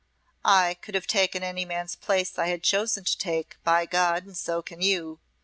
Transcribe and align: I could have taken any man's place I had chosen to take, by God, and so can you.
I 0.43 0.77
could 0.81 0.95
have 0.95 1.05
taken 1.05 1.43
any 1.43 1.63
man's 1.63 1.95
place 1.95 2.39
I 2.39 2.47
had 2.47 2.63
chosen 2.63 3.03
to 3.03 3.17
take, 3.19 3.57
by 3.63 3.85
God, 3.85 4.25
and 4.25 4.35
so 4.35 4.63
can 4.63 4.81
you. 4.81 5.19